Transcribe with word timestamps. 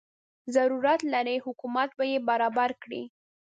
ضرورت 0.55 1.01
لري 1.13 1.37
حکومت 1.45 1.89
به 1.97 2.03
یې 2.11 2.17
برابر 2.29 2.69
کړي. 2.83 3.03